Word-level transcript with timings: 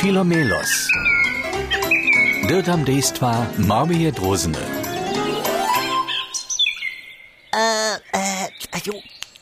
Filomelos. 0.00 0.88
Dirtam 2.48 2.84
dejstva 2.86 3.46
Marmije 3.58 4.12
Drozene. 4.12 4.58
Äh, 7.52 7.94
äh, 8.12 8.86
jo, 8.86 8.92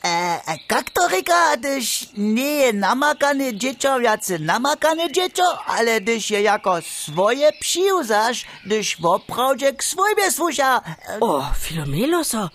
äh, 0.03 0.57
jak 0.69 0.89
to 0.89 1.07
reka, 1.07 1.57
gdyż 1.57 2.07
nie 2.17 2.51
je 2.51 2.73
namakane 2.73 3.53
dziecko, 3.53 3.99
jacy 3.99 4.39
namakane 4.39 5.11
dziecko, 5.11 5.65
ale 5.65 6.01
gdyż 6.01 6.29
je 6.31 6.41
jako 6.41 6.81
swoje 6.81 7.51
przyuzasz, 7.61 8.45
gdyż 8.65 8.97
w 9.01 9.05
oprawdzie 9.05 9.73
k 9.73 9.83
swojbie 9.83 10.31
słucha. 10.31 10.81
O, 11.19 11.45
Filomeloso, 11.59 12.49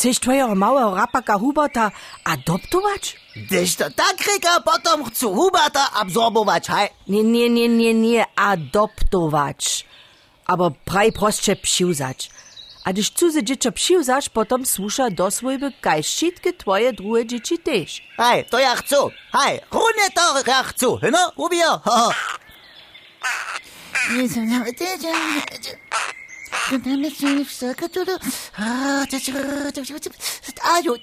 chcesz 0.00 0.20
twojego 0.20 0.54
małego 0.54 0.94
rapaka 0.94 1.38
Huberta 1.38 1.90
adoptować? 2.24 3.16
Gdyż 3.36 3.76
to 3.76 3.90
tak 3.90 4.16
reka, 4.32 4.60
potom 4.60 5.04
chcę 5.04 5.26
Huberta 5.26 5.92
absorbować, 5.92 6.66
hej. 6.68 6.88
Nie, 7.08 7.24
nie, 7.24 7.50
nie, 7.50 7.68
nie, 7.68 7.94
nie, 7.94 8.24
adoptować. 8.36 9.86
Aber 10.46 10.72
praj 10.84 11.12
prostsze 11.12 11.56
przyuzać. 11.56 12.30
A 12.84 12.92
gdyż 12.92 13.10
cudze 13.10 13.44
dziecko 13.44 13.72
przyuzasz, 13.72 14.28
potom 14.28 14.66
słucha 14.66 15.10
do 15.10 15.30
swojby 15.30 15.72
kaj 15.80 16.02
wszystkie 16.02 16.52
twoje 16.52 16.92
drugie 16.92 17.26
dzieci 17.26 17.58
też. 17.58 18.02
Hej, 18.16 18.44
to 18.44 18.58
ja 18.58 18.76
chcę, 18.76 18.96
hej, 19.32 19.60
runie 19.70 20.10
to 20.14 20.42
ja 20.46 20.62
chcę, 20.62 20.86
no, 21.12 21.32
ubio, 21.36 21.80
ho, 26.70 26.78
ho. 28.06 28.18
A, 30.62 30.80
jo, 30.84 30.94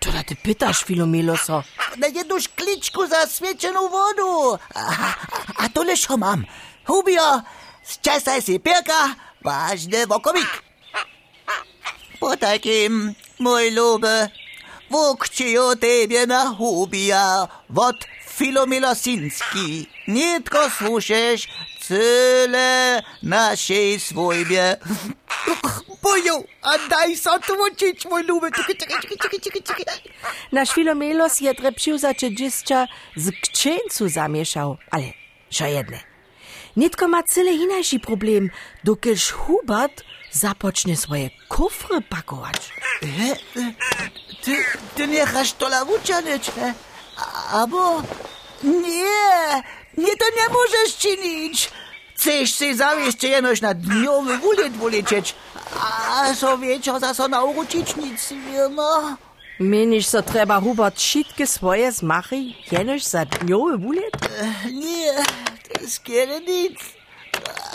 Co 0.00 0.12
da 0.12 0.22
ty 0.22 0.36
pytasz, 0.36 0.84
Filomeloso? 0.84 1.62
na 1.96 2.06
jedną 2.06 2.40
szkliczku 2.40 3.06
zaswieczoną 3.06 3.88
wodę. 3.88 4.58
A, 4.74 5.14
a 5.56 5.68
to 5.68 5.84
lecz 5.84 6.08
mam. 6.08 6.44
Hubio, 6.84 7.42
zczesaj 7.82 8.42
si 8.42 8.60
pierka, 8.60 9.14
ważny 9.44 10.06
wokomik. 10.06 10.62
Po 12.20 12.36
takim, 12.36 13.14
mój 13.38 13.70
luby, 13.70 14.28
wukci 14.90 15.58
o 15.58 15.76
tebie 15.76 16.26
na 16.26 16.46
hubia, 16.58 17.48
wod 17.70 17.96
Filomilosinski. 18.36 19.86
Nitko 19.86 19.95
słyszysz, 20.78 21.48
cyle 21.80 23.02
naszej 23.22 24.00
swojbie. 24.00 24.76
Boju, 26.02 26.44
a 26.62 26.78
daj 26.88 27.16
so 27.16 27.38
tłuczyć, 27.38 28.04
mój 28.04 28.22
luby. 28.22 28.50
Czekaj, 28.50 28.76
czekaj, 28.76 28.96
czekaj, 29.00 29.40
czekaj, 29.40 29.62
czekaj. 29.62 29.84
Nasz 30.52 30.70
Filomelos 30.70 31.40
je 31.40 31.54
tre 31.54 31.72
przyuzacze 31.72 32.34
dziecka 32.34 32.86
z 33.16 33.30
kczęcu 33.42 34.08
zamieszał. 34.08 34.76
Ale, 34.90 35.12
co 35.50 35.66
jedne. 35.66 36.00
Nitko 36.76 37.08
ma 37.08 37.22
cyle 37.22 37.52
inajszy 37.52 38.00
problem, 38.00 38.50
dokiż 38.84 39.30
Hubert 39.30 40.04
zapocznie 40.30 40.96
swoje 40.96 41.30
kufry 41.48 42.00
pakować. 42.00 42.72
Ty, 44.42 44.56
ty 44.94 45.08
nie 45.08 45.26
chcesz 45.26 45.52
to 45.52 45.68
lawucianić, 45.68 46.50
he? 46.50 46.74
Albo... 47.52 48.02
Nie, 48.62 49.62
nie 49.96 50.16
to 50.16 50.24
nie 50.36 50.48
możesz 50.48 50.96
czynić. 50.98 51.70
Chcesz 52.16 52.54
si 52.54 52.74
zawieść 52.74 53.22
jenoś 53.22 53.60
na 53.60 53.74
dniowy 53.74 54.38
wulet 54.38 54.76
wulecieć, 54.76 55.34
a 55.80 56.34
so 56.34 56.58
wieczor 56.58 57.00
za 57.00 57.14
so 57.14 57.28
nauczyć 57.28 57.96
nic 57.96 58.32
ma. 58.70 59.16
Meniš, 59.60 60.06
so 60.06 60.22
treba 60.22 60.60
Hubert 60.60 60.98
wszystkie 60.98 61.46
swoje 61.46 61.92
zmachy 61.92 62.36
jenoś 62.72 63.04
za 63.04 63.24
dniowy 63.24 63.78
wulet? 63.78 64.12
Nie, 64.72 65.12
to 65.62 65.80
kiedy 66.04 66.40
nic. 66.40 66.80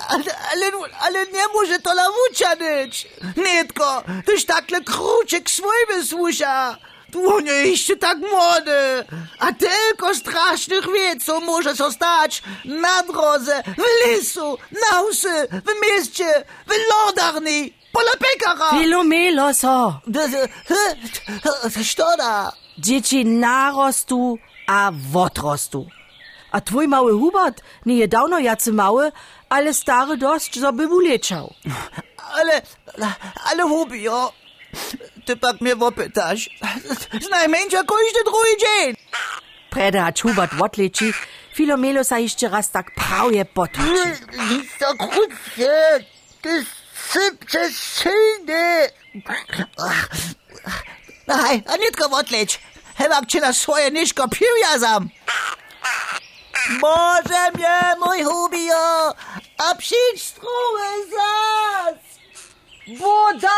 Ale, 0.10 0.24
ale, 0.52 0.72
ale 1.00 1.26
nie 1.26 1.48
może 1.54 1.80
to 1.80 1.94
lawucianić. 1.94 3.08
Nitko, 3.38 4.04
tyś 4.26 4.46
takle 4.46 4.82
kruczek 4.82 5.50
swojby 5.50 6.06
słucha. 6.06 6.78
Tu 7.12 7.40
nie 7.40 7.52
jeszcze 7.52 7.96
tak 7.98 8.18
młody. 8.18 9.06
A 9.40 9.54
tylko 9.54 10.16
strasznych 10.16 10.94
wieców 10.94 11.44
może 11.44 11.76
so 11.76 11.92
stać 11.92 12.44
na 12.66 13.04
drodze, 13.04 13.64
w 13.64 14.08
lesu, 14.08 14.58
na 14.72 15.04
wsi, 15.12 15.28
w 15.52 15.70
mieście, 15.82 16.44
w 16.68 16.72
lodarni, 16.92 17.74
pola 17.92 18.12
pekara. 18.20 18.70
Filomeloso! 18.70 20.00
Co 21.98 22.18
da? 22.18 22.52
Dzieci 22.78 23.26
narostu 23.26 24.38
a 24.68 24.92
wotrostu. 25.12 25.88
A 26.52 26.62
twój 26.62 26.88
mały 26.88 27.12
Hubert 27.12 27.62
nie 27.86 27.96
je 27.96 28.08
dawno 28.08 28.40
jacy 28.40 28.74
mały, 28.74 29.12
ale 29.50 29.74
stary 29.74 30.18
dość, 30.18 30.60
zo 30.60 30.74
by 30.74 30.88
mu 30.88 31.00
leczał. 31.00 31.54
Ale, 32.34 32.62
ale 33.52 33.64
hubio, 33.64 34.34
ty 35.26 35.38
pak 35.38 35.62
mnie 35.62 35.76
wopytasz. 35.76 36.50
Z 37.22 37.30
najmniejsza 37.30 37.84
każdy 37.84 38.24
drugi 38.26 38.58
dzień. 38.60 38.96
Prede 39.70 40.02
hat 40.02 40.20
Hubert 40.20 40.54
wotleczy, 40.54 41.14
Filomelosa 41.54 42.20
jeszcze 42.20 42.50
raz 42.50 42.72
tak 42.72 42.92
prawie 42.96 43.46
potłuczy. 43.46 44.18
Nic 44.50 44.78
tak 44.80 44.98
krótkie, 44.98 46.06
ty 46.42 46.66
sypcze 47.10 47.70
silny. 47.74 48.90
Aj, 51.28 51.64
a 51.68 51.78
nitko 51.78 52.10
wotleć. 52.10 52.60
Hebak 52.96 53.26
cię 53.26 53.40
na 53.40 53.54
swoje 53.54 53.92
niszko 53.92 54.28
piłjazam. 54.28 55.10
Może 56.82 57.52
mnie, 57.56 57.94
mój 58.06 58.24
hubio, 58.24 59.14
a 59.58 59.76
przyjdź 59.76 60.24
strułę 60.24 60.88
zas. 61.12 61.96
Woda! 63.00 63.50